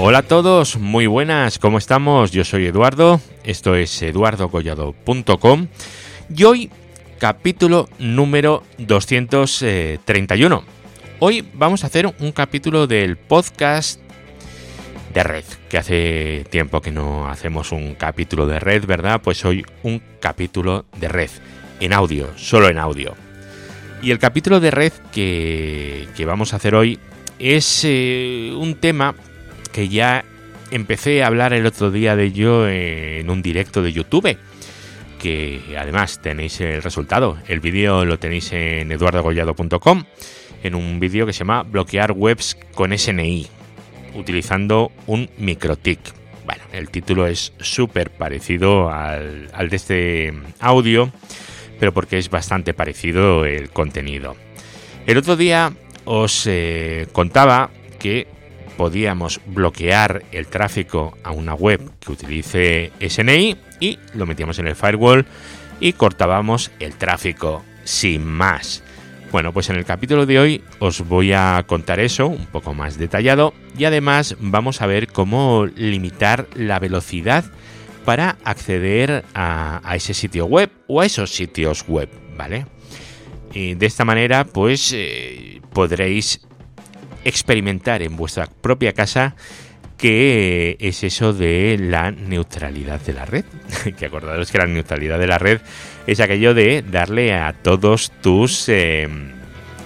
Hola 0.00 0.18
a 0.18 0.22
todos, 0.22 0.76
muy 0.76 1.08
buenas, 1.08 1.58
¿cómo 1.58 1.76
estamos? 1.76 2.30
Yo 2.30 2.44
soy 2.44 2.66
Eduardo, 2.66 3.20
esto 3.42 3.74
es 3.74 4.00
eduardocollado.com 4.00 5.66
y 6.32 6.44
hoy 6.44 6.70
capítulo 7.18 7.88
número 7.98 8.62
231. 8.78 10.62
Hoy 11.18 11.44
vamos 11.52 11.82
a 11.82 11.88
hacer 11.88 12.14
un 12.20 12.30
capítulo 12.30 12.86
del 12.86 13.16
podcast 13.16 14.00
de 15.12 15.24
red, 15.24 15.44
que 15.68 15.78
hace 15.78 16.46
tiempo 16.48 16.80
que 16.80 16.92
no 16.92 17.28
hacemos 17.28 17.72
un 17.72 17.96
capítulo 17.96 18.46
de 18.46 18.60
red, 18.60 18.86
¿verdad? 18.86 19.20
Pues 19.20 19.44
hoy 19.44 19.66
un 19.82 20.00
capítulo 20.20 20.84
de 20.96 21.08
red, 21.08 21.30
en 21.80 21.92
audio, 21.92 22.28
solo 22.36 22.68
en 22.68 22.78
audio. 22.78 23.16
Y 24.00 24.12
el 24.12 24.20
capítulo 24.20 24.60
de 24.60 24.70
red 24.70 24.92
que, 25.10 26.06
vamos 26.24 26.52
a 26.52 26.56
hacer 26.56 26.76
hoy 26.76 27.00
es 27.40 27.82
eh, 27.84 28.52
un 28.56 28.76
tema 28.76 29.16
que 29.72 29.88
ya 29.88 30.24
empecé 30.70 31.22
a 31.22 31.26
hablar 31.28 31.52
el 31.52 31.66
otro 31.66 31.90
día 31.90 32.16
de 32.16 32.24
ello 32.24 32.68
en 32.68 33.30
un 33.30 33.42
directo 33.42 33.82
de 33.82 33.92
YouTube 33.92 34.36
que 35.18 35.60
además 35.76 36.20
tenéis 36.22 36.60
el 36.60 36.82
resultado. 36.82 37.38
El 37.48 37.60
vídeo 37.60 38.04
lo 38.04 38.18
tenéis 38.18 38.52
en 38.52 38.90
eduardogollado.com 38.92 40.04
en 40.62 40.74
un 40.74 41.00
vídeo 41.00 41.26
que 41.26 41.32
se 41.32 41.40
llama 41.40 41.62
Bloquear 41.62 42.12
webs 42.12 42.56
con 42.74 42.96
SNI 42.96 43.46
utilizando 44.14 44.92
un 45.06 45.28
microtic. 45.38 45.98
Bueno, 46.44 46.62
el 46.72 46.88
título 46.88 47.26
es 47.26 47.52
súper 47.60 48.10
parecido 48.10 48.90
al, 48.90 49.68
de 49.68 49.76
este 49.76 50.32
audio, 50.60 51.12
pero 51.78 51.92
porque 51.92 52.18
es 52.18 52.30
bastante 52.30 52.72
parecido 52.72 53.44
el 53.44 53.70
contenido. 53.70 54.34
El 55.06 55.18
otro 55.18 55.36
día 55.36 55.72
os 56.04 56.46
eh, 56.46 57.06
contaba 57.12 57.70
que 57.98 58.26
podíamos 58.78 59.40
bloquear 59.44 60.22
el 60.30 60.46
tráfico 60.46 61.18
a 61.24 61.32
una 61.32 61.52
web 61.52 61.90
que 61.98 62.12
utilice 62.12 62.92
SNI 63.00 63.56
y 63.80 63.98
lo 64.14 64.24
metíamos 64.24 64.60
en 64.60 64.68
el 64.68 64.76
firewall 64.76 65.26
y 65.80 65.94
cortábamos 65.94 66.70
el 66.78 66.94
tráfico 66.94 67.64
sin 67.82 68.24
más. 68.24 68.84
Bueno, 69.32 69.52
pues 69.52 69.68
en 69.68 69.76
el 69.76 69.84
capítulo 69.84 70.26
de 70.26 70.38
hoy 70.38 70.64
os 70.78 71.06
voy 71.06 71.32
a 71.32 71.62
contar 71.66 71.98
eso 71.98 72.28
un 72.28 72.46
poco 72.46 72.72
más 72.72 72.98
detallado 72.98 73.52
y 73.76 73.84
además 73.84 74.36
vamos 74.38 74.80
a 74.80 74.86
ver 74.86 75.08
cómo 75.08 75.66
limitar 75.66 76.46
la 76.54 76.78
velocidad 76.78 77.44
para 78.04 78.38
acceder 78.44 79.24
a, 79.34 79.82
ese 79.96 80.14
sitio 80.14 80.46
web 80.46 80.70
o 80.86 81.00
a 81.00 81.06
esos 81.06 81.34
sitios 81.34 81.84
web, 81.88 82.08
¿vale? 82.36 82.64
Y 83.52 83.74
de 83.74 83.86
esta 83.86 84.04
manera 84.04 84.44
pues 84.44 84.92
eh, 84.94 85.60
podréis 85.72 86.47
experimentar 87.28 88.02
en 88.02 88.16
vuestra 88.16 88.46
propia 88.46 88.92
casa 88.92 89.36
qué 89.98 90.76
es 90.80 91.02
eso 91.04 91.32
de 91.32 91.76
la 91.78 92.10
neutralidad 92.10 93.00
de 93.00 93.12
la 93.12 93.24
red. 93.24 93.44
que 93.98 94.06
acordaros 94.06 94.50
que 94.50 94.58
la 94.58 94.66
neutralidad 94.66 95.18
de 95.18 95.26
la 95.26 95.38
red 95.38 95.60
es 96.06 96.20
aquello 96.20 96.54
de 96.54 96.82
darle 96.82 97.34
a 97.34 97.52
todos 97.52 98.12
tus 98.22 98.68
em, 98.68 99.32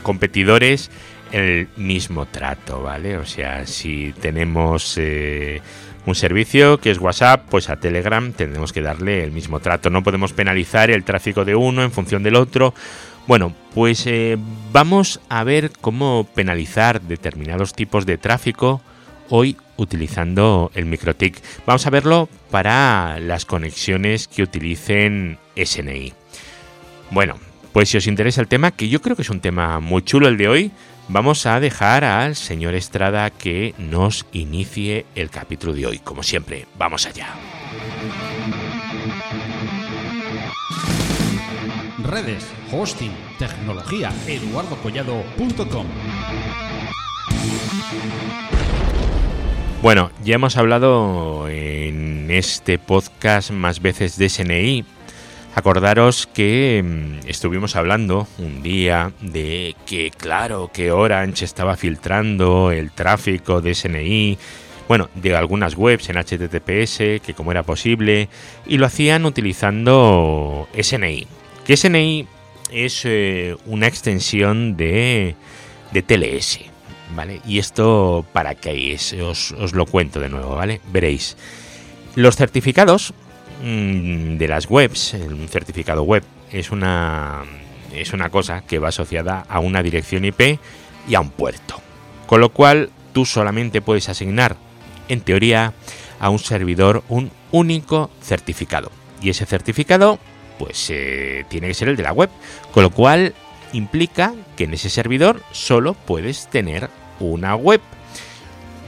competidores 0.03 0.91
el 1.33 1.69
mismo 1.77 2.27
trato, 2.27 2.83
¿vale? 2.83 3.17
O 3.17 3.25
sea, 3.25 3.67
si 3.67 4.13
tenemos 4.21 4.99
eh, 4.99 5.63
un 6.05 6.15
servicio 6.15 6.79
que 6.79 6.91
es 6.91 6.99
WhatsApp, 6.99 7.47
pues 7.49 7.71
a 7.71 7.77
Telegram 7.77 8.33
tendremos 8.33 8.73
que 8.73 8.83
darle 8.83 9.25
el 9.25 9.33
mismo 9.33 9.61
trato. 9.61 9.89
No 9.89 10.03
podemos 10.03 10.35
penalizar 10.35 10.91
el 10.91 11.05
tráfico 11.05 11.47
de 11.47 11.55
uno 11.55 11.83
en 11.83 11.91
función 11.91 12.23
del 12.23 12.37
otro 12.37 12.75
bueno, 13.27 13.55
pues 13.75 14.07
eh, 14.07 14.37
vamos 14.73 15.21
a 15.29 15.45
ver 15.45 15.71
cómo 15.81 16.27
penalizar 16.35 17.01
determinados 17.01 17.73
tipos 17.73 18.07
de 18.07 18.19
tráfico 18.19 18.81
hoy 19.29 19.57
utilizando 19.77 20.71
el 20.75 20.87
MikroTik. 20.87 21.41
Vamos 21.67 21.87
a 21.87 21.91
verlo 21.91 22.29
para 22.51 23.19
las 23.21 23.45
conexiones 23.45 24.29
que 24.29 24.43
utilicen 24.43 25.39
SNI. 25.57 26.13
Bueno, 27.11 27.37
pues 27.73 27.89
si 27.89 27.97
os 27.97 28.07
interesa 28.07 28.41
el 28.41 28.49
tema, 28.49 28.71
que 28.71 28.89
yo 28.89 29.01
creo 29.01 29.17
que 29.17 29.23
es 29.23 29.31
un 29.31 29.41
tema 29.41 29.81
muy 29.81 30.03
chulo 30.03 30.29
el 30.29 30.37
de 30.37 30.49
hoy, 30.49 30.71
vamos 31.09 31.47
a 31.47 31.61
dejar 31.61 32.05
al 32.05 32.37
señor 32.37 32.75
Estrada 32.75 33.31
que 33.31 33.75
nos 33.79 34.27
inicie 34.33 35.07
el 35.15 35.31
capítulo 35.31 35.73
de 35.73 35.87
hoy. 35.87 35.99
Como 35.99 36.23
siempre, 36.23 36.67
vamos 36.77 37.07
allá. 37.07 37.29
Redes, 42.03 42.47
hosting, 42.73 43.13
tecnología, 43.39 44.13
eduardocollado.com. 44.27 45.87
Bueno, 49.83 50.11
ya 50.23 50.37
hemos 50.37 50.57
hablado 50.57 51.49
en 51.49 52.31
este 52.31 52.79
podcast 52.79 53.51
más 53.51 53.83
veces 53.83 54.17
de 54.17 54.29
SNI. 54.29 54.85
Acordaros 55.55 56.27
que 56.27 56.83
mm, 56.85 57.29
estuvimos 57.29 57.77
hablando 57.77 58.27
un 58.39 58.63
día 58.63 59.13
de 59.21 59.77
que, 59.85 60.11
claro, 60.11 60.71
que 60.73 60.93
Orange 60.93 61.45
estaba 61.45 61.77
filtrando 61.77 62.71
el 62.71 62.93
tráfico 62.93 63.61
de 63.61 63.75
SNI, 63.75 64.39
bueno, 64.89 65.11
de 65.15 65.37
algunas 65.37 65.77
webs 65.77 66.09
en 66.09 66.17
HTTPS, 66.17 67.21
que 67.21 67.35
como 67.37 67.51
era 67.51 67.65
posible, 67.65 68.29
y 68.67 68.79
lo 68.79 68.87
hacían 68.87 69.25
utilizando 69.27 70.69
SNI, 70.81 71.27
que 71.65 71.77
SNI 71.77 72.27
es 72.71 73.03
eh, 73.05 73.57
una 73.67 73.87
extensión 73.87 74.77
de, 74.77 75.37
de 75.93 76.03
TLS, 76.03 76.61
¿vale? 77.15 77.41
Y 77.47 77.59
esto, 77.59 78.25
¿para 78.33 78.55
qué 78.55 78.93
es? 78.93 79.13
Os, 79.13 79.53
lo 79.73 79.87
cuento 79.87 80.21
de 80.21 80.29
nuevo, 80.29 80.57
¿vale? 80.57 80.81
Veréis. 80.91 81.37
Los 82.15 82.37
certificados 82.37 83.15
mm, 83.63 84.37
de 84.37 84.49
las 84.49 84.69
webs, 84.69 85.15
un 85.15 85.49
certificado 85.49 86.03
web, 86.03 86.25
es 86.51 86.71
una, 86.71 87.43
es 87.95 88.13
una 88.13 88.31
cosa 88.31 88.63
que 88.63 88.79
va 88.79 88.89
asociada 88.89 89.45
a 89.49 89.61
una 89.61 89.83
dirección 89.83 90.25
IP 90.25 90.59
y 91.09 91.15
a 91.15 91.21
un 91.21 91.31
puerto. 91.31 91.81
Con 92.27 92.41
lo 92.41 92.51
cual, 92.51 92.91
tú 93.13 93.25
solamente 93.25 93.83
puedes 93.83 94.09
asignar, 94.09 94.57
en 95.09 95.21
teoría, 95.21 95.75
a 96.19 96.31
un 96.31 96.39
servidor 96.39 97.03
un 97.09 97.31
único 97.51 98.11
certificado. 98.23 98.91
Y 99.21 99.31
ese 99.31 99.47
certificado 99.47 100.19
pues 100.63 100.91
eh, 100.91 101.45
tiene 101.49 101.67
que 101.67 101.75
ser 101.75 101.89
el 101.89 101.97
de 101.97 102.05
la 102.05 102.13
web. 102.13 102.31
Con 102.71 102.85
lo 102.85 102.91
cual 102.91 103.35
implica 103.73 104.33
que 104.57 104.63
en 104.65 104.75
ese 104.75 104.91
servidor 104.91 105.43
solo 105.51 105.95
puedes 105.95 106.49
tener 106.51 106.89
una 107.19 107.57
web. 107.57 107.81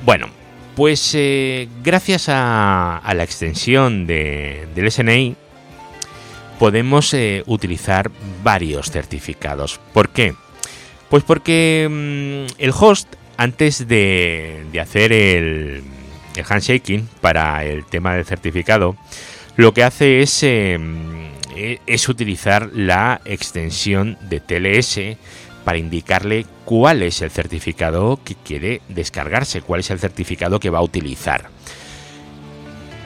Bueno, 0.05 0.29
pues 0.77 1.11
eh, 1.15 1.69
gracias 1.83 2.27
a, 2.29 3.03
la 3.13 3.25
extensión 3.25 4.07
de, 4.07 4.69
del 4.77 4.93
SNI 4.93 5.35
podemos 6.61 7.13
eh, 7.13 7.43
utilizar 7.47 8.09
varios 8.45 8.93
certificados. 8.93 9.81
¿Por 9.93 10.11
qué? 10.11 10.33
Pues 11.09 11.25
porque 11.25 11.89
mm, 11.91 12.55
el 12.63 12.71
host, 12.71 13.13
antes 13.37 13.89
de, 13.89 14.65
hacer 14.81 15.13
el, 15.13 15.83
el, 16.37 16.45
handshaking 16.49 17.09
para 17.21 17.65
el 17.65 17.85
tema 17.85 18.15
del 18.15 18.25
certificado, 18.25 18.97
lo 19.57 19.73
que 19.73 19.85
hace 19.85 20.21
es 20.21 20.43
em, 20.43 21.29
es 21.55 22.09
utilizar 22.09 22.71
la 22.75 23.21
extensión 23.25 24.19
de 24.29 24.41
TLS 24.41 25.19
para 25.65 25.79
indicarle 25.79 26.47
cuál 26.65 27.03
es 27.03 27.23
el 27.23 27.31
certificado 27.31 28.21
que 28.23 28.35
quiere 28.35 28.83
descargarse, 28.89 29.63
cuál 29.63 29.81
es 29.81 29.91
el 29.91 29.99
certificado 29.99 30.61
que 30.61 30.71
va 30.71 30.79
a 30.79 30.83
utilizar. 30.83 31.49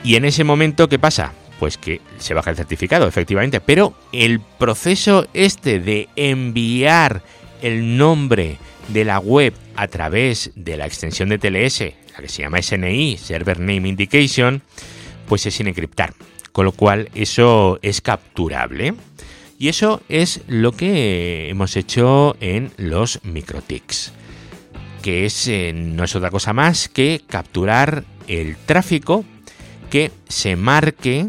Y 0.03 0.17
en 0.17 0.25
ese 0.25 0.45
momento, 0.45 0.89
¿qué 0.89 0.99
pasa? 0.99 1.33
Pues 1.59 1.77
que 1.77 2.01
se 2.19 2.35
baja 2.35 2.51
el 2.51 2.57
certificado, 2.57 3.07
efectivamente, 3.07 3.61
pero 3.61 3.95
el 4.13 4.41
proceso 4.41 5.27
este 5.35 5.81
de 5.81 6.09
enviar 6.17 7.23
el 7.63 7.97
nombre 7.97 8.59
de 8.89 9.05
la 9.05 9.19
web 9.19 9.55
a 9.77 9.89
través 9.89 10.51
de 10.55 10.77
la 10.77 10.87
extensión 10.87 11.29
de 11.29 11.39
TLS, 11.39 11.81
la 11.81 12.23
que 12.23 12.29
se 12.29 12.43
llama 12.43 12.63
SNI, 12.63 13.17
Server 13.19 13.59
Name 13.61 13.89
Indication, 13.89 14.63
pues 15.27 15.47
es 15.47 15.55
sin 15.55 15.69
encriptar 15.69 16.15
con 16.59 16.65
lo 16.65 16.73
cual 16.73 17.09
eso 17.15 17.79
es 17.83 18.01
capturable. 18.01 18.95
Y 19.61 19.69
eso 19.69 20.03
es 20.09 20.41
lo 20.49 20.73
que 20.73 21.49
hemos 21.51 21.77
hecho 21.77 22.37
en 22.41 22.73
los 22.77 23.21
microtics, 23.23 24.13
que 25.01 25.25
es, 25.25 25.47
eh, 25.47 25.73
no 25.73 26.03
es 26.03 26.17
otra 26.17 26.33
cosa 26.33 26.53
más 26.53 26.89
que 26.89 27.23
capturar 27.25 28.03
el 28.27 28.57
tráfico 28.57 29.25
que 29.89 30.11
se 30.27 30.57
marque, 30.57 31.29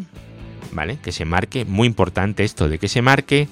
¿vale? 0.72 0.98
Que 0.98 1.12
se 1.12 1.26
marque, 1.26 1.64
muy 1.64 1.86
importante 1.86 2.44
esto 2.44 2.68
de 2.68 2.80
que 2.80 2.88
se 2.88 3.04
marque 3.04 3.48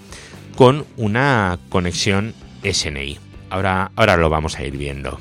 con 0.56 0.84
una 0.96 1.60
conexión 1.70 2.34
SNI. 2.64 3.20
Ahora, 3.52 3.92
ahora 3.96 4.18
lo 4.18 4.32
vamos 4.32 4.58
a 4.58 4.64
ir 4.64 4.76
viendo. 4.76 5.20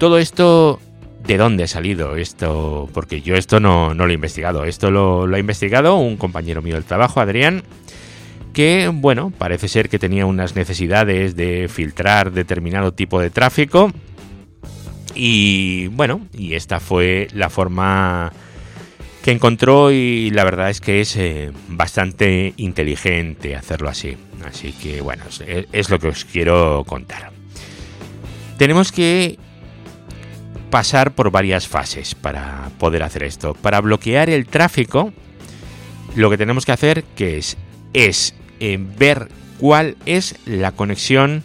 Todo 0.00 0.18
esto 0.18 0.80
de 1.28 1.36
dónde 1.36 1.64
ha 1.64 1.66
salido 1.66 2.16
esto, 2.16 2.88
porque 2.94 3.20
yo 3.20 3.36
esto 3.36 3.60
no, 3.60 3.92
lo 3.92 4.08
he 4.08 4.14
investigado, 4.14 4.64
esto 4.64 4.90
lo, 4.90 5.24
ha 5.32 5.38
investigado 5.38 5.96
un 5.96 6.16
compañero 6.16 6.62
mío 6.62 6.76
del 6.76 6.84
trabajo, 6.84 7.20
Adrián, 7.20 7.64
que, 8.54 8.90
bueno, 8.90 9.30
parece 9.36 9.68
ser 9.68 9.90
que 9.90 9.98
tenía 9.98 10.24
unas 10.24 10.56
necesidades 10.56 11.36
de 11.36 11.68
filtrar 11.68 12.32
determinado 12.32 12.92
tipo 12.92 13.20
de 13.20 13.28
tráfico 13.28 13.92
Y 15.14 15.88
bueno, 15.88 16.26
y 16.32 16.54
esta 16.54 16.80
fue 16.80 17.28
la 17.34 17.50
forma 17.50 18.32
que 19.22 19.30
encontró 19.30 19.92
y 19.92 20.30
la 20.30 20.44
verdad 20.44 20.70
es 20.70 20.80
que 20.80 21.02
es 21.02 21.14
eh, 21.16 21.52
bastante 21.68 22.54
inteligente 22.56 23.54
hacerlo 23.54 23.90
así. 23.90 24.16
Así 24.46 24.72
que 24.72 25.02
bueno, 25.02 25.24
es 25.72 25.90
lo 25.90 25.98
que 25.98 26.08
os 26.08 26.24
quiero 26.24 26.84
contar. 26.86 27.32
Tenemos 28.56 28.92
que 28.92 29.38
pasar 30.70 31.14
por 31.14 31.30
varias 31.30 31.68
fases 31.68 32.14
para 32.14 32.70
poder 32.78 33.02
hacer 33.02 33.22
esto. 33.22 33.54
Para 33.54 33.80
bloquear 33.80 34.30
el 34.30 34.46
tráfico, 34.46 35.12
lo 36.14 36.30
que 36.30 36.38
tenemos 36.38 36.66
que 36.66 36.72
hacer 36.72 37.04
que 37.16 37.38
es, 37.38 37.56
es 37.92 38.34
eh, 38.60 38.78
ver 38.80 39.28
cuál 39.58 39.96
es 40.06 40.36
la 40.46 40.72
conexión 40.72 41.42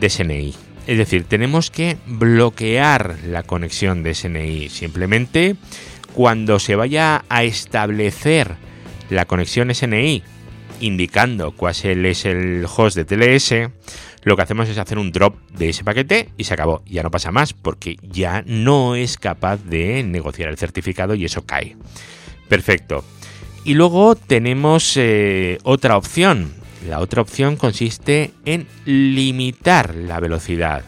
de 0.00 0.10
SNI. 0.10 0.54
Es 0.86 0.98
decir, 0.98 1.24
tenemos 1.24 1.70
que 1.70 1.96
bloquear 2.06 3.16
la 3.26 3.42
conexión 3.42 4.02
de 4.02 4.14
SNI. 4.14 4.68
Simplemente 4.68 5.56
cuando 6.14 6.58
se 6.58 6.76
vaya 6.76 7.24
a 7.28 7.42
establecer 7.42 8.56
la 9.10 9.24
conexión 9.24 9.74
SNI, 9.74 10.22
indicando 10.80 11.52
cuál 11.52 11.74
es 12.06 12.24
el 12.24 12.66
host 12.74 12.96
de 12.96 13.04
TLS, 13.04 13.70
lo 14.24 14.36
que 14.36 14.42
hacemos 14.42 14.68
es 14.68 14.78
hacer 14.78 14.98
un 14.98 15.12
drop 15.12 15.36
de 15.50 15.68
ese 15.68 15.84
paquete 15.84 16.30
y 16.38 16.44
se 16.44 16.54
acabó. 16.54 16.82
Ya 16.86 17.02
no 17.02 17.10
pasa 17.10 17.30
más 17.30 17.52
porque 17.52 17.96
ya 18.02 18.42
no 18.46 18.94
es 18.94 19.18
capaz 19.18 19.58
de 19.64 20.02
negociar 20.02 20.48
el 20.48 20.56
certificado 20.56 21.14
y 21.14 21.24
eso 21.24 21.44
cae. 21.44 21.76
Perfecto. 22.48 23.04
Y 23.64 23.74
luego 23.74 24.14
tenemos 24.14 24.96
eh, 24.96 25.58
otra 25.62 25.96
opción. 25.96 26.52
La 26.88 27.00
otra 27.00 27.22
opción 27.22 27.56
consiste 27.56 28.32
en 28.44 28.66
limitar 28.84 29.94
la 29.94 30.20
velocidad. 30.20 30.84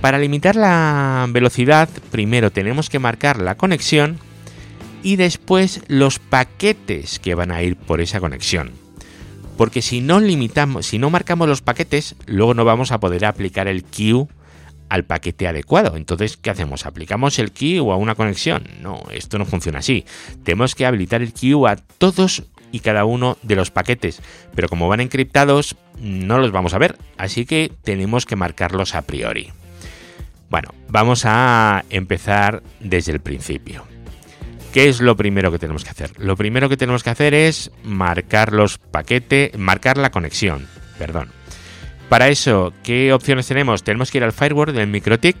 Para 0.00 0.18
limitar 0.18 0.56
la 0.56 1.26
velocidad, 1.30 1.88
primero 2.10 2.50
tenemos 2.50 2.88
que 2.88 2.98
marcar 2.98 3.38
la 3.40 3.56
conexión 3.56 4.18
y 5.02 5.16
después 5.16 5.82
los 5.88 6.18
paquetes 6.18 7.18
que 7.18 7.34
van 7.34 7.50
a 7.50 7.62
ir 7.62 7.76
por 7.76 8.00
esa 8.00 8.20
conexión. 8.20 8.70
Porque 9.60 9.82
si 9.82 10.00
no 10.00 10.20
limitamos, 10.20 10.86
si 10.86 10.98
no 10.98 11.10
marcamos 11.10 11.46
los 11.46 11.60
paquetes, 11.60 12.16
luego 12.24 12.54
no 12.54 12.64
vamos 12.64 12.92
a 12.92 12.98
poder 12.98 13.26
aplicar 13.26 13.68
el 13.68 13.84
queue 13.84 14.26
al 14.88 15.04
paquete 15.04 15.46
adecuado. 15.46 15.98
Entonces, 15.98 16.38
¿qué 16.38 16.48
hacemos? 16.48 16.86
¿Aplicamos 16.86 17.38
el 17.38 17.52
queue 17.52 17.92
a 17.92 17.96
una 17.96 18.14
conexión? 18.14 18.66
No, 18.80 19.02
esto 19.12 19.36
no 19.36 19.44
funciona 19.44 19.80
así. 19.80 20.06
Tenemos 20.44 20.74
que 20.74 20.86
habilitar 20.86 21.20
el 21.20 21.34
queue 21.34 21.70
a 21.70 21.76
todos 21.76 22.44
y 22.72 22.80
cada 22.80 23.04
uno 23.04 23.36
de 23.42 23.56
los 23.56 23.70
paquetes, 23.70 24.22
pero 24.54 24.70
como 24.70 24.88
van 24.88 25.02
encriptados, 25.02 25.76
no 26.00 26.38
los 26.38 26.52
vamos 26.52 26.72
a 26.72 26.78
ver, 26.78 26.96
así 27.18 27.44
que 27.44 27.70
tenemos 27.84 28.24
que 28.24 28.36
marcarlos 28.36 28.94
a 28.94 29.02
priori. 29.02 29.52
Bueno, 30.48 30.70
vamos 30.88 31.24
a 31.26 31.84
empezar 31.90 32.62
desde 32.80 33.12
el 33.12 33.20
principio. 33.20 33.89
¿Qué 34.72 34.88
es 34.88 35.00
lo 35.00 35.16
primero 35.16 35.50
que 35.50 35.58
tenemos 35.58 35.82
que 35.82 35.90
hacer? 35.90 36.12
Lo 36.18 36.36
primero 36.36 36.68
que 36.68 36.76
tenemos 36.76 37.02
que 37.02 37.10
hacer 37.10 37.34
es 37.34 37.72
marcar 37.82 38.52
los 38.52 38.78
paquetes, 38.78 39.58
marcar 39.58 39.98
la 39.98 40.10
conexión, 40.10 40.66
perdón. 40.96 41.30
Para 42.08 42.28
eso, 42.28 42.72
¿qué 42.84 43.12
opciones 43.12 43.48
tenemos? 43.48 43.82
Tenemos 43.82 44.10
que 44.10 44.18
ir 44.18 44.24
al 44.24 44.32
firewall 44.32 44.72
del 44.72 44.86
MikroTik 44.86 45.36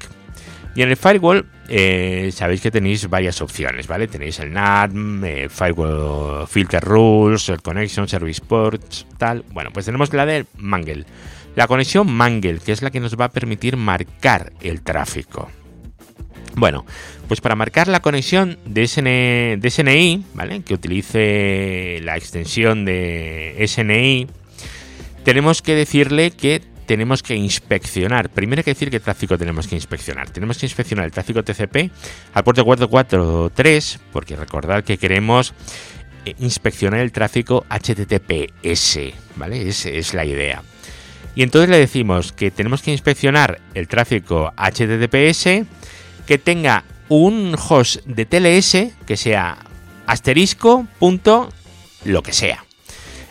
y 0.74 0.82
en 0.82 0.90
el 0.90 0.96
firewall 0.96 1.46
eh, 1.68 2.30
sabéis 2.32 2.60
que 2.60 2.72
tenéis 2.72 3.08
varias 3.08 3.40
opciones, 3.40 3.86
¿vale? 3.86 4.08
Tenéis 4.08 4.40
el 4.40 4.52
NAT, 4.52 4.92
el 5.24 5.48
firewall 5.48 6.48
filter 6.48 6.82
rules, 6.82 7.48
el 7.50 7.62
connection 7.62 8.08
service 8.08 8.40
ports, 8.40 9.06
tal. 9.16 9.44
Bueno, 9.52 9.70
pues 9.72 9.86
tenemos 9.86 10.12
la 10.12 10.26
de 10.26 10.46
Mangle. 10.56 11.06
La 11.54 11.68
conexión 11.68 12.10
Mangle, 12.10 12.58
que 12.58 12.72
es 12.72 12.82
la 12.82 12.90
que 12.90 12.98
nos 12.98 13.16
va 13.16 13.26
a 13.26 13.30
permitir 13.30 13.76
marcar 13.76 14.52
el 14.60 14.82
tráfico. 14.82 15.50
Bueno, 16.56 16.84
pues 17.30 17.40
para 17.40 17.54
marcar 17.54 17.86
la 17.86 18.00
conexión 18.00 18.58
de, 18.64 18.88
SNI, 18.88 20.24
¿vale? 20.34 20.62
Que 20.62 20.74
utilice 20.74 22.00
la 22.02 22.16
extensión 22.16 22.84
de 22.84 23.54
SNI, 23.68 24.26
tenemos 25.22 25.62
que 25.62 25.76
decirle 25.76 26.32
que 26.32 26.60
tenemos 26.86 27.22
que 27.22 27.36
inspeccionar. 27.36 28.30
Primero 28.30 28.58
hay 28.58 28.64
que 28.64 28.72
decir 28.72 28.90
qué 28.90 28.98
tráfico 28.98 29.38
tenemos 29.38 29.68
que 29.68 29.76
inspeccionar. 29.76 30.28
Tenemos 30.30 30.58
que 30.58 30.66
inspeccionar 30.66 31.04
el 31.04 31.12
tráfico 31.12 31.44
TCP 31.44 31.92
al 32.34 32.42
puerto 32.42 32.64
443, 32.64 34.00
porque 34.12 34.34
recordad 34.34 34.82
que 34.82 34.98
queremos 34.98 35.54
eh, 36.24 36.34
inspeccionar 36.40 36.98
el 36.98 37.12
tráfico 37.12 37.64
HTTPS, 37.70 38.98
¿vale? 39.36 39.68
Esa 39.68 39.90
es 39.90 40.14
la 40.14 40.24
idea. 40.24 40.64
Y 41.36 41.44
entonces 41.44 41.70
le 41.70 41.78
decimos 41.78 42.32
que 42.32 42.50
tenemos 42.50 42.82
que 42.82 42.90
inspeccionar 42.90 43.60
el 43.74 43.86
tráfico 43.86 44.52
HTTPS 44.56 45.64
que 46.26 46.38
tenga 46.38 46.82
un 47.10 47.54
host 47.68 48.06
de 48.06 48.24
TLS 48.24 48.94
que 49.04 49.18
sea 49.18 49.58
asterisco, 50.06 50.86
punto, 50.98 51.50
lo 52.04 52.22
que 52.22 52.32
sea. 52.32 52.64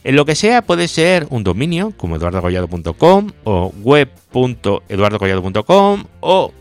En 0.03 0.15
lo 0.15 0.25
que 0.25 0.35
sea 0.35 0.61
puede 0.61 0.87
ser 0.87 1.25
un 1.29 1.43
dominio 1.43 1.91
como 1.97 2.17
eduardogollado.com 2.17 3.31
o 3.45 3.73
web.eduardogollado.com 3.81 6.03
o 6.19 6.53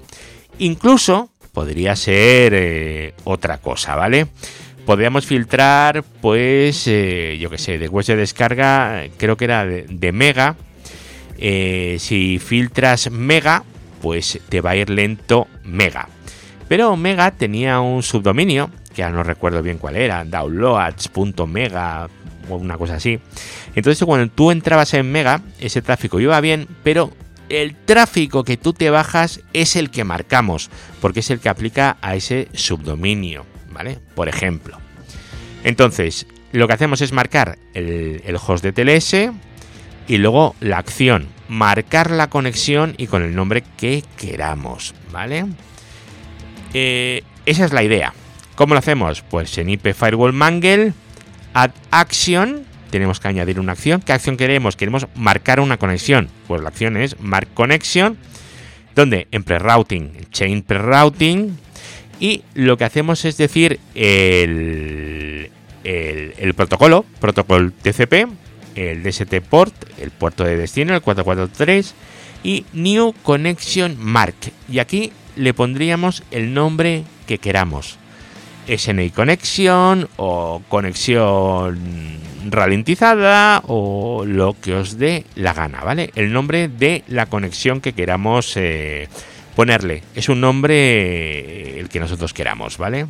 incluso 0.59 1.29
podría 1.53 1.95
ser 1.97 2.55
eh, 2.55 3.13
otra 3.25 3.59
cosa, 3.59 3.95
¿vale? 3.97 4.29
Podríamos 4.87 5.27
filtrar, 5.27 6.05
pues, 6.23 6.87
eh, 6.87 7.37
yo 7.39 7.51
que 7.51 7.59
sé, 7.59 7.77
de 7.79 7.89
web 7.89 8.07
de 8.07 8.17
descarga, 8.17 9.05
creo 9.19 9.37
que 9.37 9.45
era 9.45 9.67
de, 9.67 10.13
mega. 10.13 10.57
Eh, 11.37 11.97
si 11.99 12.39
filtras 12.39 13.11
mega, 13.11 13.65
pues 14.01 14.39
te 14.49 14.61
va 14.61 14.71
a 14.71 14.77
ir 14.77 14.89
lento 14.89 15.49
mega. 15.65 16.09
Pero 16.69 16.93
Omega 16.93 17.31
tenía 17.31 17.81
un 17.81 18.03
subdominio, 18.03 18.71
que 18.91 18.99
ya 18.99 19.11
no 19.11 19.23
recuerdo 19.23 19.63
bien 19.63 19.79
cuál 19.79 19.97
era, 19.97 20.25
downloads.mega 20.25 22.09
o 22.51 22.57
una 22.57 22.77
cosa 22.77 22.97
así. 22.97 23.19
Entonces 23.75 24.05
cuando 24.05 24.31
tú 24.33 24.51
entrabas 24.51 24.93
en 24.95 25.11
Mega, 25.11 25.41
ese 25.61 25.83
tráfico 25.83 26.21
iba 26.21 26.41
bien, 26.41 26.69
pero 26.83 27.11
el 27.49 27.75
tráfico 27.75 28.45
que 28.45 28.57
tú 28.57 28.73
te 28.73 28.91
bajas 28.91 29.41
es 29.53 29.77
el 29.77 29.91
que 29.91 30.05
marcamos, 30.05 30.71
porque 31.01 31.21
es 31.21 31.31
el 31.31 31.41
que 31.41 31.49
aplica 31.49 31.97
a 32.03 32.15
ese 32.15 32.49
subdominio, 32.53 33.47
¿vale? 33.71 33.99
Por 34.15 34.29
ejemplo. 34.29 34.79
Entonces, 35.65 36.27
lo 36.53 36.67
que 36.67 36.75
hacemos 36.75 37.01
es 37.01 37.13
marcar 37.13 37.59
el, 37.75 38.23
el 38.25 38.37
host 38.37 38.65
de 38.65 38.73
TLS 38.73 39.33
y 40.07 40.19
luego 40.19 40.55
la 40.61 40.79
acción, 40.79 41.29
marcar 41.49 42.11
la 42.11 42.29
conexión 42.29 42.95
y 42.99 43.07
con 43.07 43.23
el 43.23 43.35
nombre 43.35 43.65
que 43.77 44.05
queramos, 44.17 44.95
¿vale? 45.11 45.47
Eh, 46.75 47.23
esa 47.47 47.65
es 47.65 47.73
la 47.73 47.83
idea. 47.83 48.13
¿Cómo 48.55 48.75
lo 48.75 48.79
hacemos? 48.79 49.23
Pues 49.23 49.57
en 49.59 49.71
IP 49.71 49.95
Firewall 49.95 50.33
Mangle, 50.33 50.93
add 51.55 51.71
action, 51.91 52.65
tenemos 52.91 53.21
que 53.21 53.29
añadir 53.29 53.61
una 53.61 53.73
acción. 53.73 54.01
¿Qué 54.01 54.13
acción 54.13 54.37
queremos? 54.37 54.77
Queremos 54.77 55.07
marcar 55.15 55.61
una 55.61 55.77
conexión. 55.77 56.29
Pues 56.47 56.63
la 56.63 56.69
acción 56.69 56.97
es 56.97 57.21
mark 57.21 57.49
connection, 57.55 58.19
donde 58.95 59.29
en 59.31 59.45
pre-routing, 59.45 60.13
chain 60.31 60.63
pre-routing, 60.63 61.57
y 62.21 62.43
lo 62.55 62.77
que 62.77 62.85
hacemos 62.85 63.25
es 63.25 63.37
decir 63.37 63.79
el, 63.95 65.51
el, 65.85 66.35
el 66.37 66.55
protocolo, 66.55 67.05
protocolo 67.21 67.71
TCP, 67.83 68.29
el 68.75 69.03
DST 69.03 69.41
port, 69.49 69.75
el 70.01 70.11
puerto 70.11 70.45
de 70.45 70.57
destino, 70.57 70.95
el 70.95 71.03
443, 71.03 71.95
y 72.43 72.65
New 72.73 73.15
Connection 73.23 73.97
Mark. 73.99 74.35
Y 74.69 74.79
aquí 74.79 75.13
le 75.39 75.55
pondríamos 75.55 76.23
el 76.31 76.53
nombre 76.53 77.05
que 77.27 77.39
queramos. 77.39 77.99
SNI 78.69 79.11
Connection 79.11 80.09
o 80.17 80.61
conexión 80.69 81.79
ralentizada 82.51 83.63
o 83.67 84.25
lo 84.27 84.57
que 84.61 84.75
os 84.75 84.99
dé 84.99 85.25
la 85.37 85.55
gana, 85.55 85.81
¿vale? 85.81 86.11
El 86.15 86.33
nombre 86.33 86.69
de 86.69 87.03
la 87.09 87.27
conexión 87.27 87.81
que 87.81 87.95
queramos 87.95 88.57
eh, 88.57 89.09
ponerle. 89.57 90.03
Es 90.15 90.29
un 90.29 90.41
nombre 90.41 90.75
eh, 90.75 91.81
el 91.81 91.89
que 91.89 92.01
nosotros 92.01 92.35
queramos, 92.35 92.77
¿vale? 92.77 93.07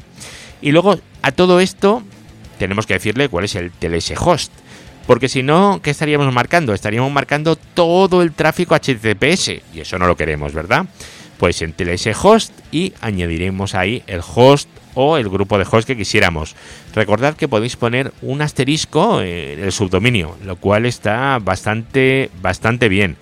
Y 0.61 0.71
luego 0.71 1.01
a 1.23 1.33
todo 1.33 1.59
esto 1.59 2.03
tenemos 2.59 2.87
que 2.87 2.95
decirle 2.95 3.29
cuál 3.29 3.45
es 3.45 3.57
el 3.57 3.73
TLS 3.73 4.13
host. 4.17 4.53
Porque 5.09 5.29
si 5.29 5.43
no, 5.43 5.81
¿qué 5.83 5.91
estaríamos 5.91 6.33
marcando? 6.33 6.73
Estaríamos 6.73 7.11
marcando 7.11 7.57
todo 7.57 8.23
el 8.23 8.31
tráfico 8.31 8.77
HTTPS. 8.77 9.49
Y 9.75 9.81
eso 9.81 9.99
no 9.99 10.07
lo 10.07 10.17
queremos, 10.17 10.53
¿verdad? 10.53 10.87
pues 11.39 11.63
en 11.63 11.75
ese 11.79 12.15
host 12.21 12.53
y 12.73 12.93
añadiremos 13.01 13.75
ahí 13.75 14.03
el 14.07 14.21
host 14.35 14.69
o 14.95 15.17
el 15.17 15.29
grupo 15.29 15.57
de 15.57 15.65
hosts 15.65 15.87
que 15.87 15.97
quisiéramos. 15.97 16.57
Recordad 16.95 17.37
que 17.37 17.49
podéis 17.49 17.77
poner 17.77 18.13
un 18.21 18.43
asterisco 18.43 19.23
en 19.23 19.61
el 19.61 19.73
subdominio, 19.73 20.37
lo 20.45 20.57
cual 20.57 20.85
está 20.85 21.39
bastante, 21.39 22.31
bastante 22.43 22.89
bien. 22.89 23.17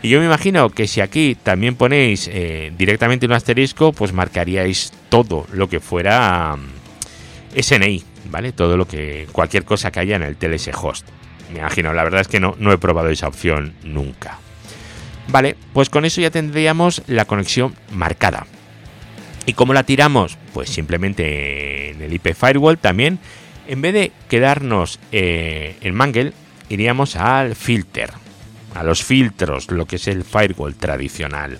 Y 0.00 0.10
yo 0.10 0.20
me 0.20 0.26
imagino 0.26 0.70
que 0.70 0.86
si 0.86 1.00
aquí 1.00 1.36
también 1.42 1.74
ponéis 1.74 2.30
eh, 2.32 2.72
directamente 2.78 3.26
un 3.26 3.32
asterisco, 3.32 3.92
pues 3.92 4.12
marcaríais 4.12 4.92
todo 5.08 5.44
lo 5.52 5.68
que 5.68 5.80
fuera 5.80 6.54
mm, 6.56 7.60
SNI, 7.60 8.04
¿vale? 8.30 8.52
Todo 8.52 8.76
lo 8.76 8.86
que, 8.86 9.26
cualquier 9.32 9.64
cosa 9.64 9.90
que 9.90 9.98
haya 9.98 10.14
en 10.14 10.22
el 10.22 10.36
TLS 10.36 10.70
host. 10.80 11.17
Me 11.52 11.60
imagino, 11.60 11.92
la 11.92 12.04
verdad 12.04 12.20
es 12.20 12.28
que 12.28 12.40
no, 12.40 12.54
no 12.58 12.72
he 12.72 12.78
probado 12.78 13.08
esa 13.08 13.28
opción 13.28 13.74
nunca. 13.82 14.38
Vale, 15.28 15.56
pues 15.72 15.90
con 15.90 16.04
eso 16.04 16.20
ya 16.20 16.30
tendríamos 16.30 17.02
la 17.06 17.26
conexión 17.26 17.74
marcada. 17.92 18.46
¿Y 19.46 19.54
cómo 19.54 19.72
la 19.72 19.82
tiramos? 19.82 20.36
Pues 20.52 20.70
simplemente 20.70 21.90
en 21.90 22.02
el 22.02 22.12
IP 22.12 22.34
Firewall 22.34 22.78
también. 22.78 23.18
En 23.66 23.82
vez 23.82 23.94
de 23.94 24.12
quedarnos 24.28 24.98
eh, 25.12 25.76
en 25.80 25.94
Mangle, 25.94 26.32
iríamos 26.68 27.16
al 27.16 27.54
filter, 27.54 28.10
a 28.74 28.82
los 28.82 29.04
filtros, 29.04 29.70
lo 29.70 29.86
que 29.86 29.96
es 29.96 30.08
el 30.08 30.24
firewall 30.24 30.74
tradicional. 30.74 31.58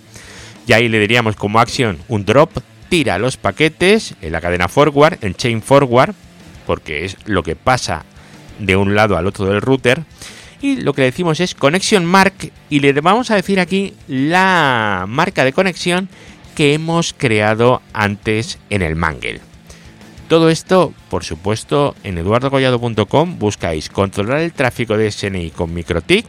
Y 0.67 0.73
ahí 0.73 0.89
le 0.89 0.99
diríamos 0.99 1.37
como 1.37 1.61
acción 1.61 1.99
un 2.09 2.25
drop, 2.25 2.59
tira 2.89 3.19
los 3.19 3.37
paquetes 3.37 4.15
en 4.23 4.33
la 4.33 4.41
cadena 4.41 4.69
forward, 4.69 5.19
en 5.23 5.35
chain 5.35 5.63
forward, 5.63 6.15
porque 6.67 7.05
es 7.05 7.17
lo 7.25 7.43
que 7.43 7.57
pasa 7.57 8.05
de 8.59 8.77
un 8.77 8.95
lado 8.95 9.17
al 9.17 9.27
otro 9.27 9.47
del 9.47 9.61
router. 9.61 10.03
Y 10.61 10.77
lo 10.77 10.93
que 10.93 11.03
le 11.03 11.07
decimos 11.07 11.41
es 11.41 11.55
connection 11.55 12.05
mark 12.05 12.53
y 12.69 12.81
le 12.81 12.93
vamos 13.01 13.31
a 13.31 13.37
decir 13.37 13.61
aquí 13.61 13.95
la 14.09 15.05
marca 15.09 15.45
de 15.45 15.53
conexión 15.53 16.09
que 16.57 16.75
hemos 16.75 17.13
creado 17.13 17.83
antes 17.93 18.59
en 18.69 18.83
el 18.83 18.97
Mangle. 18.97 19.41
Todo 20.29 20.51
esto, 20.51 20.93
por 21.09 21.25
supuesto, 21.25 21.95
en 22.05 22.19
eduardogollado.com 22.19 23.39
buscáis 23.39 23.89
controlar 23.89 24.41
el 24.41 24.53
tráfico 24.53 24.97
de 24.99 25.11
SNI 25.11 25.51
con 25.51 25.73
MikroTik, 25.73 26.27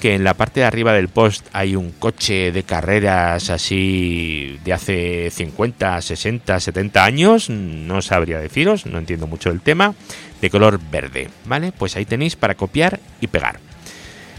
que 0.00 0.14
en 0.14 0.24
la 0.24 0.34
parte 0.34 0.60
de 0.60 0.66
arriba 0.66 0.92
del 0.92 1.08
post 1.08 1.46
hay 1.52 1.76
un 1.76 1.92
coche 1.92 2.52
de 2.52 2.64
carreras 2.64 3.48
así 3.48 4.58
de 4.64 4.72
hace 4.72 5.30
50, 5.30 6.02
60, 6.02 6.60
70 6.60 7.04
años, 7.04 7.48
no 7.48 8.02
sabría 8.02 8.38
deciros, 8.38 8.84
no 8.84 8.98
entiendo 8.98 9.26
mucho 9.26 9.50
el 9.50 9.60
tema, 9.60 9.94
de 10.40 10.50
color 10.50 10.80
verde, 10.90 11.28
¿vale? 11.44 11.72
Pues 11.72 11.96
ahí 11.96 12.04
tenéis 12.04 12.36
para 12.36 12.54
copiar 12.54 13.00
y 13.20 13.26
pegar. 13.26 13.60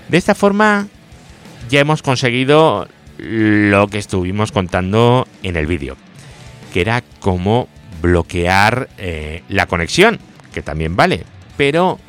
De 0.10 0.18
esta 0.18 0.36
forma 0.36 0.88
ya 1.70 1.80
hemos 1.80 2.02
conseguido 2.02 2.88
lo 3.18 3.88
que 3.88 4.00
estuvimos 4.00 4.52
contando 4.52 5.28
en 5.44 5.56
el 5.56 5.68
vídeo, 5.68 5.96
que 6.74 6.82
era 6.82 7.04
cómo 7.20 7.68
bloquear 8.02 8.90
eh, 8.98 9.44
la 9.48 9.68
conexión, 9.68 10.20
que 10.54 10.62
también 10.62 10.96
vale, 10.96 11.24
pero 11.56 12.00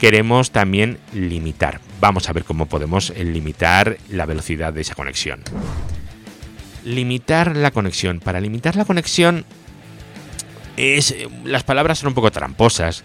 queremos 0.00 0.50
también 0.50 0.98
limitar. 1.14 1.80
Vamos 2.00 2.28
a 2.28 2.32
ver 2.32 2.44
cómo 2.44 2.66
podemos 2.66 3.10
limitar 3.16 3.96
la 4.10 4.26
velocidad 4.26 4.72
de 4.72 4.80
esa 4.82 4.94
conexión. 4.94 5.40
Limitar 6.84 7.56
la 7.56 7.70
conexión. 7.70 8.18
Para 8.18 8.40
limitar 8.40 8.74
la 8.74 8.84
conexión 8.84 9.44
es 10.76 11.14
las 11.44 11.64
palabras 11.64 11.98
son 11.98 12.08
un 12.08 12.14
poco 12.14 12.30
tramposas 12.30 13.04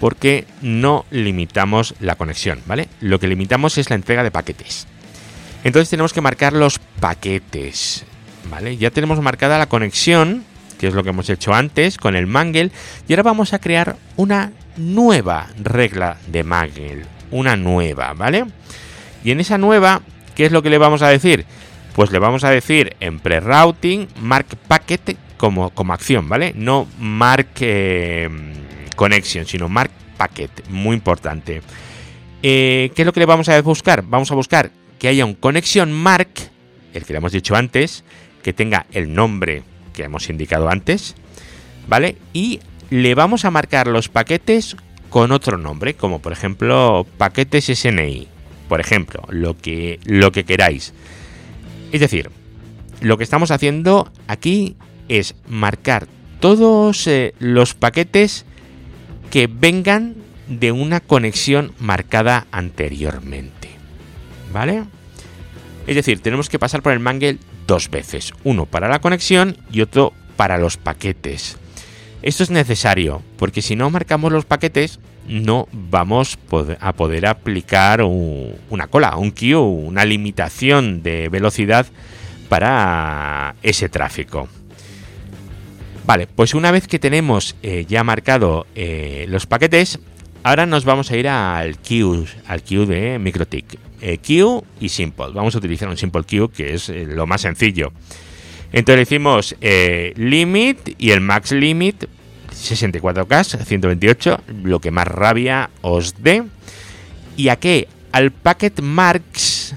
porque 0.00 0.46
no 0.60 1.06
limitamos 1.10 1.94
la 2.00 2.16
conexión, 2.16 2.60
¿vale? 2.66 2.88
Lo 3.00 3.18
que 3.18 3.28
limitamos 3.28 3.78
es 3.78 3.88
la 3.90 3.96
entrega 3.96 4.22
de 4.22 4.30
paquetes. 4.30 4.86
Entonces 5.64 5.90
tenemos 5.90 6.12
que 6.12 6.20
marcar 6.20 6.52
los 6.52 6.78
paquetes. 6.78 8.04
¿Vale? 8.50 8.76
Ya 8.76 8.90
tenemos 8.90 9.20
marcada 9.20 9.58
la 9.58 9.66
conexión, 9.66 10.44
que 10.78 10.86
es 10.86 10.94
lo 10.94 11.02
que 11.02 11.10
hemos 11.10 11.28
hecho 11.28 11.52
antes 11.52 11.96
con 11.96 12.14
el 12.14 12.28
Mangle, 12.28 12.70
y 13.08 13.12
ahora 13.12 13.24
vamos 13.24 13.52
a 13.52 13.58
crear 13.58 13.96
una 14.16 14.52
nueva 14.76 15.48
regla 15.60 16.18
de 16.28 16.44
Mangle, 16.44 17.02
una 17.32 17.56
nueva, 17.56 18.12
¿vale? 18.12 18.44
Y 19.24 19.32
en 19.32 19.40
esa 19.40 19.58
nueva, 19.58 20.02
¿qué 20.36 20.46
es 20.46 20.52
lo 20.52 20.62
que 20.62 20.70
le 20.70 20.78
vamos 20.78 21.02
a 21.02 21.08
decir? 21.08 21.44
Pues 21.94 22.12
le 22.12 22.20
vamos 22.20 22.44
a 22.44 22.50
decir 22.50 22.94
en 23.00 23.18
pre-routing 23.18 24.06
mark 24.20 24.46
packet 24.68 25.16
como, 25.36 25.70
como 25.70 25.92
acción, 25.92 26.28
¿vale? 26.28 26.52
No 26.56 26.86
mark 26.98 27.48
eh, 27.60 28.28
connection, 28.94 29.46
sino 29.46 29.68
mark 29.68 29.90
packet, 30.16 30.68
muy 30.68 30.96
importante. 30.96 31.62
Eh, 32.42 32.90
¿Qué 32.94 33.02
es 33.02 33.06
lo 33.06 33.12
que 33.12 33.20
le 33.20 33.26
vamos 33.26 33.48
a 33.48 33.60
buscar? 33.62 34.02
Vamos 34.02 34.30
a 34.30 34.34
buscar 34.34 34.70
que 34.98 35.08
haya 35.08 35.24
un 35.24 35.34
connection 35.34 35.92
mark, 35.92 36.28
el 36.94 37.04
que 37.04 37.12
le 37.12 37.18
hemos 37.18 37.32
dicho 37.32 37.54
antes, 37.54 38.04
que 38.42 38.52
tenga 38.52 38.86
el 38.92 39.14
nombre 39.14 39.62
que 39.92 40.04
hemos 40.04 40.28
indicado 40.30 40.68
antes, 40.68 41.14
¿vale? 41.88 42.16
Y 42.32 42.60
le 42.90 43.14
vamos 43.14 43.44
a 43.44 43.50
marcar 43.50 43.88
los 43.88 44.08
paquetes 44.08 44.76
con 45.10 45.32
otro 45.32 45.58
nombre, 45.58 45.94
como 45.94 46.20
por 46.20 46.32
ejemplo 46.32 47.06
paquetes 47.18 47.66
SNI, 47.66 48.28
por 48.68 48.80
ejemplo, 48.80 49.22
lo 49.28 49.56
que, 49.56 49.98
lo 50.04 50.32
que 50.32 50.44
queráis. 50.44 50.92
Es 51.92 52.00
decir, 52.00 52.30
lo 53.00 53.16
que 53.16 53.24
estamos 53.24 53.50
haciendo 53.50 54.10
aquí 54.26 54.76
es 55.08 55.34
marcar 55.48 56.06
todos 56.40 57.06
eh, 57.06 57.34
los 57.38 57.74
paquetes 57.74 58.44
que 59.30 59.48
vengan 59.48 60.14
de 60.48 60.72
una 60.72 61.00
conexión 61.00 61.72
marcada 61.78 62.46
anteriormente. 62.52 63.66
¿vale? 64.56 64.84
Es 65.86 65.94
decir, 65.94 66.20
tenemos 66.20 66.48
que 66.48 66.58
pasar 66.58 66.82
por 66.82 66.92
el 66.92 67.00
mangle 67.00 67.38
dos 67.66 67.90
veces, 67.90 68.32
uno 68.42 68.64
para 68.64 68.88
la 68.88 69.00
conexión 69.00 69.58
y 69.70 69.82
otro 69.82 70.14
para 70.36 70.56
los 70.56 70.78
paquetes. 70.78 71.58
Esto 72.22 72.42
es 72.42 72.50
necesario, 72.50 73.22
porque 73.36 73.60
si 73.60 73.76
no 73.76 73.90
marcamos 73.90 74.32
los 74.32 74.46
paquetes, 74.46 74.98
no 75.28 75.68
vamos 75.72 76.38
a 76.80 76.92
poder 76.94 77.26
aplicar 77.26 78.02
una 78.02 78.86
cola, 78.88 79.16
un 79.16 79.30
queue, 79.30 79.60
una 79.60 80.04
limitación 80.06 81.02
de 81.02 81.28
velocidad 81.28 81.86
para 82.48 83.56
ese 83.62 83.88
tráfico. 83.88 84.48
Vale, 86.06 86.28
pues 86.28 86.54
una 86.54 86.70
vez 86.70 86.86
que 86.86 86.98
tenemos 86.98 87.56
eh, 87.62 87.84
ya 87.88 88.04
marcado 88.04 88.66
eh, 88.76 89.26
los 89.28 89.46
paquetes, 89.46 89.98
ahora 90.44 90.64
nos 90.64 90.84
vamos 90.84 91.10
a 91.10 91.16
ir 91.16 91.28
al 91.28 91.78
queue, 91.78 92.26
al 92.46 92.62
queue 92.62 92.86
de 92.86 93.18
MikroTik. 93.18 93.78
Eh, 94.00 94.18
Q 94.18 94.64
y 94.80 94.88
Simple. 94.88 95.32
Vamos 95.32 95.54
a 95.54 95.58
utilizar 95.58 95.88
un 95.88 95.96
Simple 95.96 96.22
Q 96.22 96.50
que 96.50 96.74
es 96.74 96.88
eh, 96.88 97.06
lo 97.06 97.26
más 97.26 97.40
sencillo. 97.40 97.92
Entonces 98.72 99.08
decimos 99.08 99.56
eh, 99.60 100.12
limit 100.16 100.94
y 100.98 101.10
el 101.10 101.20
max 101.20 101.52
limit 101.52 102.04
64K, 102.52 103.64
128, 103.64 104.40
lo 104.62 104.80
que 104.80 104.90
más 104.90 105.08
rabia 105.08 105.70
os 105.82 106.22
dé. 106.22 106.44
¿Y 107.36 107.48
a 107.48 107.56
qué? 107.56 107.88
Al 108.12 108.32
packet 108.32 108.80
marks 108.80 109.74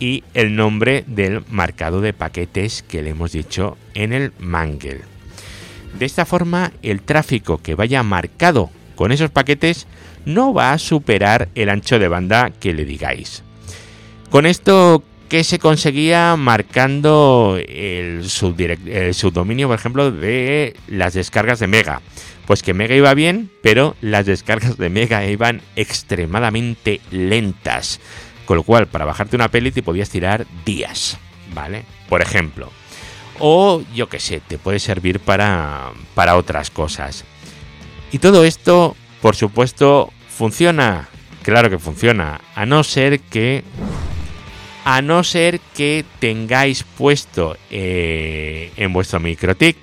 y 0.00 0.24
el 0.34 0.54
nombre 0.54 1.04
del 1.06 1.42
marcado 1.50 2.00
de 2.00 2.12
paquetes 2.12 2.82
que 2.82 3.02
le 3.02 3.10
hemos 3.10 3.32
dicho 3.32 3.76
en 3.94 4.12
el 4.12 4.32
mangle. 4.38 5.17
De 5.98 6.06
esta 6.06 6.24
forma, 6.24 6.72
el 6.82 7.02
tráfico 7.02 7.58
que 7.58 7.74
vaya 7.74 8.02
marcado 8.02 8.70
con 8.94 9.12
esos 9.12 9.30
paquetes 9.30 9.86
no 10.24 10.52
va 10.52 10.72
a 10.72 10.78
superar 10.78 11.48
el 11.54 11.68
ancho 11.68 11.98
de 11.98 12.08
banda 12.08 12.50
que 12.50 12.74
le 12.74 12.84
digáis. 12.84 13.42
Con 14.30 14.44
esto, 14.44 15.02
¿qué 15.28 15.42
se 15.44 15.58
conseguía 15.58 16.36
marcando 16.36 17.58
el, 17.66 18.28
subdominio, 18.28 19.68
por 19.68 19.78
ejemplo, 19.78 20.10
de 20.10 20.76
las 20.86 21.14
descargas 21.14 21.60
de 21.60 21.66
Mega? 21.66 22.02
Pues 22.46 22.62
que 22.62 22.74
Mega 22.74 22.94
iba 22.94 23.14
bien, 23.14 23.50
pero 23.62 23.96
las 24.00 24.26
descargas 24.26 24.76
de 24.76 24.90
Mega 24.90 25.26
iban 25.26 25.62
extremadamente 25.76 27.00
lentas. 27.10 28.00
Con 28.44 28.56
lo 28.56 28.62
cual, 28.62 28.86
para 28.86 29.04
bajarte 29.04 29.36
una 29.36 29.50
peli 29.50 29.70
te 29.70 29.82
podías 29.82 30.10
tirar 30.10 30.46
días, 30.64 31.18
¿vale? 31.54 31.84
Por 32.08 32.20
ejemplo. 32.22 32.70
O 33.38 33.82
yo 33.94 34.08
qué 34.08 34.20
sé, 34.20 34.40
te 34.40 34.58
puede 34.58 34.78
servir 34.78 35.20
para, 35.20 35.92
para 36.14 36.36
otras 36.36 36.70
cosas. 36.70 37.24
Y 38.10 38.18
todo 38.18 38.44
esto, 38.44 38.96
por 39.20 39.36
supuesto, 39.36 40.12
¿Funciona? 40.38 41.08
Claro 41.42 41.68
que 41.68 41.80
funciona, 41.80 42.40
a 42.54 42.64
no 42.64 42.84
ser 42.84 43.18
que 43.18 43.64
a 44.84 45.02
no 45.02 45.24
ser 45.24 45.58
que 45.74 46.04
tengáis 46.20 46.84
puesto 46.84 47.56
eh, 47.72 48.70
en 48.76 48.92
vuestro 48.92 49.18
MikroTik 49.18 49.76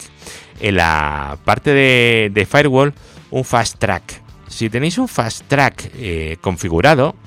en 0.62 0.78
la 0.78 1.38
parte 1.44 1.74
de, 1.74 2.48
firewall 2.50 2.94
un 3.32 3.44
fast 3.44 3.78
track. 3.80 4.22
Si 4.48 4.70
tenéis 4.70 4.98
un 4.98 5.10
fast 5.10 5.46
track 5.50 5.92
eh, 5.96 6.38
configurado, 6.40 7.18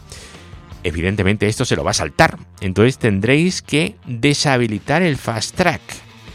evidentemente 0.84 1.46
esto 1.46 1.66
se 1.66 1.76
lo 1.76 1.84
va 1.84 1.90
a 1.90 1.94
saltar. 1.94 2.38
Entonces 2.62 2.96
tendréis 2.96 3.60
que 3.60 3.96
deshabilitar 4.06 5.02
el 5.02 5.18
fast 5.18 5.54
track. 5.54 5.82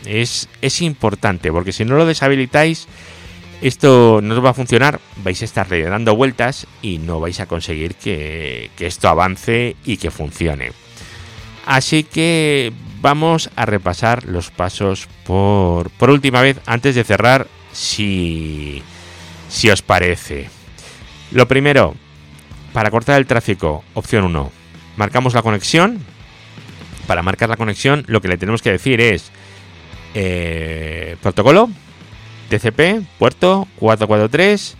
Es, 0.05 0.47
importante 0.81 1.51
porque 1.51 1.71
si 1.71 1.85
no 1.85 1.95
lo 1.95 2.05
deshabilitáis 2.05 2.87
esto 3.61 4.19
no 4.21 4.35
os 4.35 4.43
va 4.43 4.49
a 4.49 4.53
funcionar, 4.53 4.99
vais 5.23 5.41
a 5.41 5.45
estar 5.45 5.69
dando 5.69 6.17
vueltas 6.17 6.67
y 6.81 6.97
no 6.97 7.21
vais 7.21 7.39
a 7.39 7.45
conseguir 7.45 7.95
que, 7.95 8.69
esto 8.77 9.07
avance 9.07 9.77
y 9.85 9.95
que 9.95 10.11
funcione. 10.11 10.73
Así 11.65 12.03
que 12.03 12.73
vamos 12.99 13.49
a 13.55 13.65
repasar 13.65 14.25
los 14.25 14.51
pasos 14.51 15.07
por, 15.25 15.89
por 15.91 16.09
última 16.09 16.41
vez 16.41 16.59
antes 16.65 16.93
de 16.95 17.05
cerrar, 17.05 17.47
si, 17.71 18.83
si 19.47 19.69
os 19.69 19.81
parece. 19.81 20.49
Lo 21.31 21.47
primero, 21.47 21.95
para 22.73 22.91
cortar 22.91 23.17
el 23.17 23.27
tráfico, 23.27 23.83
opción 23.93 24.25
1, 24.25 24.51
marcamos 24.97 25.33
la 25.33 25.41
conexión. 25.41 25.99
Para 27.07 27.21
marcar 27.21 27.49
la 27.49 27.57
conexión, 27.57 28.03
lo 28.07 28.21
que 28.21 28.29
le 28.29 28.37
tenemos 28.37 28.61
que 28.61 28.71
decir 28.71 29.01
es 29.01 29.31
eh, 30.13 31.17
protocolo 31.21 31.69
TCP, 32.49 33.03
puerto 33.17 33.67
443. 33.77 34.77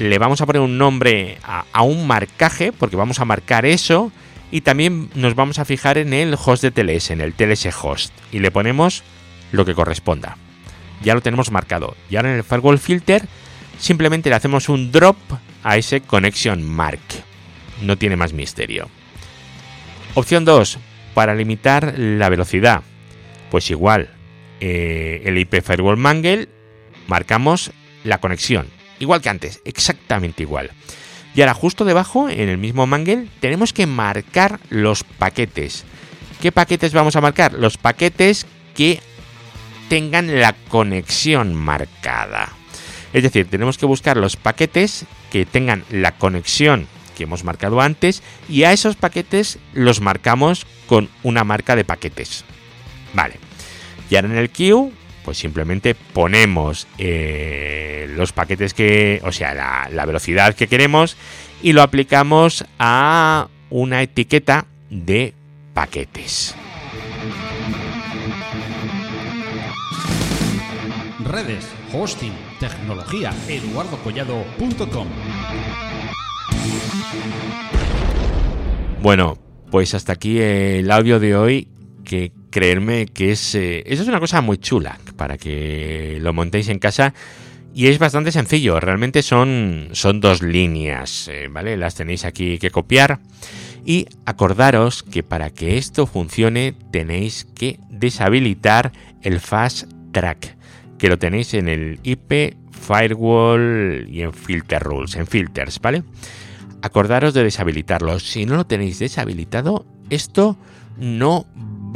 Le 0.00 0.18
vamos 0.18 0.40
a 0.40 0.46
poner 0.46 0.60
un 0.60 0.78
nombre 0.78 1.38
a, 1.42 1.82
un 1.82 2.06
marcaje, 2.06 2.72
porque 2.72 2.96
vamos 2.96 3.20
a 3.20 3.24
marcar 3.24 3.66
eso. 3.66 4.12
Y 4.50 4.62
también 4.62 5.10
nos 5.14 5.34
vamos 5.34 5.58
a 5.58 5.64
fijar 5.64 5.96
en 5.96 6.12
el 6.12 6.34
host 6.34 6.62
de 6.62 6.70
TLS, 6.70 7.10
en 7.10 7.20
el 7.20 7.34
TLS 7.34 7.68
host. 7.82 8.12
Y 8.32 8.40
le 8.40 8.50
ponemos 8.50 9.02
lo 9.52 9.64
que 9.64 9.74
corresponda. 9.74 10.36
Ya 11.02 11.14
lo 11.14 11.20
tenemos 11.20 11.50
marcado. 11.50 11.96
Y 12.10 12.16
ahora 12.16 12.30
en 12.32 12.36
el 12.36 12.44
Firewall 12.44 12.78
Filter 12.78 13.26
simplemente 13.78 14.28
le 14.28 14.36
hacemos 14.36 14.68
un 14.68 14.90
drop 14.90 15.16
a 15.62 15.76
ese 15.76 16.00
Connection 16.00 16.62
Mark. 16.62 17.00
No 17.82 17.96
tiene 17.96 18.16
más 18.16 18.32
misterio. 18.32 18.88
Opción 20.14 20.44
2. 20.44 20.78
Para 21.14 21.34
limitar 21.34 21.94
la 21.96 22.28
velocidad. 22.28 22.82
Pues 23.50 23.70
igual, 23.70 24.10
eh, 24.60 25.22
el 25.24 25.38
IP 25.38 25.62
Firewall 25.62 25.96
Mangle 25.96 26.48
marcamos 27.06 27.72
la 28.04 28.18
conexión. 28.18 28.68
Igual 28.98 29.22
que 29.22 29.30
antes, 29.30 29.60
exactamente 29.64 30.42
igual. 30.42 30.70
Y 31.34 31.40
ahora 31.40 31.54
justo 31.54 31.84
debajo, 31.84 32.28
en 32.28 32.48
el 32.48 32.58
mismo 32.58 32.86
mangle, 32.86 33.26
tenemos 33.40 33.72
que 33.72 33.86
marcar 33.86 34.60
los 34.68 35.04
paquetes. 35.04 35.84
¿Qué 36.40 36.52
paquetes 36.52 36.92
vamos 36.92 37.16
a 37.16 37.20
marcar? 37.20 37.52
Los 37.52 37.76
paquetes 37.76 38.46
que 38.74 39.00
tengan 39.88 40.40
la 40.40 40.54
conexión 40.68 41.54
marcada. 41.54 42.50
Es 43.12 43.22
decir, 43.22 43.46
tenemos 43.48 43.78
que 43.78 43.86
buscar 43.86 44.16
los 44.16 44.36
paquetes 44.36 45.04
que 45.30 45.46
tengan 45.46 45.84
la 45.90 46.12
conexión 46.12 46.86
que 47.16 47.24
hemos 47.24 47.44
marcado 47.44 47.80
antes 47.80 48.22
y 48.48 48.64
a 48.64 48.72
esos 48.72 48.96
paquetes 48.96 49.58
los 49.72 50.00
marcamos 50.00 50.66
con 50.86 51.08
una 51.22 51.44
marca 51.44 51.76
de 51.76 51.84
paquetes. 51.84 52.44
Vale. 53.14 53.34
Y 54.08 54.16
ahora 54.16 54.28
en 54.28 54.36
el 54.36 54.50
queue, 54.50 54.90
pues 55.24 55.38
simplemente 55.38 55.94
ponemos 55.94 56.86
eh, 56.98 58.08
los 58.16 58.32
paquetes 58.32 58.74
que, 58.74 59.20
o 59.24 59.32
sea, 59.32 59.54
la, 59.54 59.88
la 59.92 60.06
velocidad 60.06 60.54
que 60.54 60.66
queremos 60.66 61.16
y 61.62 61.72
lo 61.72 61.82
aplicamos 61.82 62.64
a 62.78 63.48
una 63.70 64.02
etiqueta 64.02 64.66
de 64.88 65.34
paquetes. 65.74 66.54
Redes, 71.24 71.68
hosting, 71.92 72.32
tecnología, 72.58 73.32
eduardocollado.com. 73.48 75.06
Bueno, 79.02 79.38
pues 79.70 79.94
hasta 79.94 80.12
aquí 80.12 80.40
el 80.40 80.90
audio 80.90 81.20
de 81.20 81.36
hoy, 81.36 81.68
que 82.04 82.32
creerme 82.50 83.06
que 83.06 83.32
es... 83.32 83.54
Eh, 83.54 83.82
eso 83.86 84.02
es 84.02 84.08
una 84.08 84.20
cosa 84.20 84.40
muy 84.40 84.58
chula 84.58 84.98
para 85.16 85.38
que 85.38 86.18
lo 86.20 86.32
montéis 86.32 86.68
en 86.68 86.78
casa. 86.78 87.14
Y 87.72 87.86
es 87.86 88.00
bastante 88.00 88.32
sencillo, 88.32 88.80
realmente 88.80 89.22
son, 89.22 89.90
son 89.92 90.20
dos 90.20 90.42
líneas, 90.42 91.28
eh, 91.28 91.48
¿vale? 91.48 91.76
Las 91.76 91.94
tenéis 91.94 92.24
aquí 92.24 92.58
que 92.58 92.70
copiar. 92.70 93.20
Y 93.84 94.06
acordaros 94.26 95.04
que 95.04 95.22
para 95.22 95.50
que 95.50 95.78
esto 95.78 96.06
funcione 96.06 96.74
tenéis 96.90 97.46
que 97.54 97.78
deshabilitar 97.88 98.92
el 99.22 99.38
Fast 99.38 99.90
Track, 100.12 100.56
que 100.98 101.08
lo 101.08 101.18
tenéis 101.18 101.54
en 101.54 101.68
el 101.68 102.00
IP 102.02 102.56
Firewall 102.72 104.06
y 104.10 104.22
en 104.22 104.32
Filter 104.32 104.82
Rules, 104.82 105.14
en 105.14 105.26
Filters, 105.26 105.80
¿vale? 105.80 106.02
Acordaros 106.82 107.34
de 107.34 107.44
deshabilitarlo. 107.44 108.18
Si 108.18 108.46
no 108.46 108.56
lo 108.56 108.66
tenéis 108.66 108.98
deshabilitado, 108.98 109.86
esto 110.08 110.58
no 110.98 111.46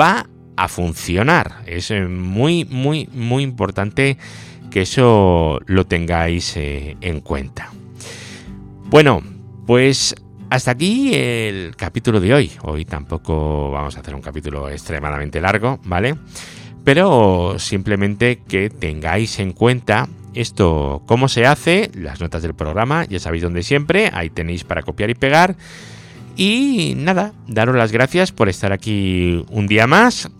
va 0.00 0.26
a 0.56 0.68
funcionar. 0.68 1.62
Es 1.66 1.90
eh, 1.90 2.04
muy, 2.06 2.64
muy, 2.64 3.08
muy 3.12 3.42
importante 3.42 4.18
que 4.70 4.82
eso 4.82 5.61
lo 5.66 5.87
tengáis 5.87 6.56
eh, 6.56 6.96
en 7.00 7.20
cuenta. 7.20 7.70
Bueno, 8.87 9.23
pues 9.66 10.14
hasta 10.50 10.73
aquí 10.73 11.14
el 11.14 11.75
capítulo 11.76 12.20
de 12.20 12.35
hoy. 12.35 12.52
Hoy 12.62 12.85
tampoco 12.85 13.70
vamos 13.70 13.96
a 13.96 14.00
hacer 14.00 14.14
un 14.14 14.20
capítulo 14.20 14.68
extremadamente 14.68 15.40
largo, 15.40 15.81
¿vale? 15.85 16.16
Pero 16.85 17.57
simplemente 17.59 18.42
que 18.46 18.70
tengáis 18.70 19.38
en 19.38 19.52
cuenta 19.52 20.09
esto, 20.35 21.02
cómo 21.07 21.28
se 21.28 21.46
hace, 21.46 21.90
las 21.94 22.20
notas 22.20 22.42
del 22.42 22.55
programa, 22.55 23.05
ya 23.05 23.18
sabéis 23.20 23.42
dónde 23.42 23.62
siempre, 23.62 24.11
ahí 24.12 24.31
tenéis 24.31 24.64
para 24.64 24.83
copiar 24.83 25.11
y 25.11 25.14
pegar. 25.14 25.57
Y 26.37 26.94
nada, 26.97 27.33
daros 27.47 27.77
las 27.77 27.92
gracias 27.92 28.33
por 28.33 28.49
estar 28.49 28.73
aquí 28.73 29.44
un 29.51 29.66
día 29.66 29.87
más. 29.87 30.31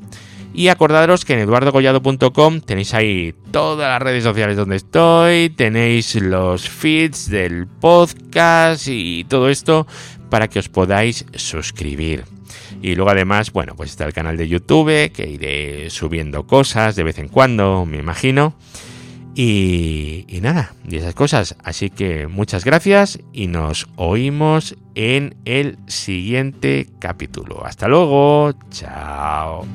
Y 0.53 0.69
acordaros 0.69 1.25
que 1.25 1.33
en 1.33 1.41
eduardogollado.com 1.41 2.61
tenéis 2.61 2.95
ahí 2.95 3.35
todas 3.51 3.89
las 3.89 4.01
redes 4.01 4.23
sociales 4.23 4.57
donde 4.57 4.77
estoy, 4.77 5.51
tenéis 5.51 6.15
los 6.15 6.69
feeds 6.69 7.29
del 7.29 7.67
podcast 7.67 8.87
y 8.87 9.25
todo 9.25 9.49
esto 9.49 9.87
para 10.31 10.49
que 10.49 10.61
os 10.61 10.69
podáis 10.69 11.27
suscribir. 11.35 12.25
Y 12.83 12.95
luego 12.95 13.11
además, 13.11 13.53
bueno, 13.53 13.75
pues 13.75 13.91
está 13.91 14.05
el 14.05 14.13
canal 14.13 14.37
de 14.37 14.47
YouTube, 14.47 15.11
que 15.11 15.29
iré 15.29 15.91
subiendo 15.91 16.47
cosas 16.47 16.95
de 16.95 17.03
vez 17.03 17.19
en 17.19 17.29
cuando, 17.29 17.87
me 17.87 17.99
imagino. 17.99 18.55
Y, 19.35 20.27
y, 20.29 20.41
nada, 20.41 20.75
y 20.89 20.97
esas 20.97 21.15
cosas. 21.15 21.57
Así 21.65 21.91
que 21.91 22.29
muchas 22.29 22.65
gracias 22.65 23.19
y 23.33 23.49
nos 23.49 23.89
oímos 23.97 24.77
en 24.95 25.35
el 25.45 25.79
siguiente 25.87 26.89
capítulo. 27.01 27.65
Hasta 27.65 27.89
luego, 27.89 28.53
chao. 28.71 29.67